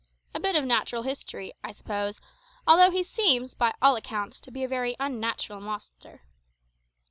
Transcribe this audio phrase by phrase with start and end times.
[0.33, 2.19] A bit of natural history, I suppose,
[2.65, 6.23] although he seems by all accounts to be a very unnatural monster.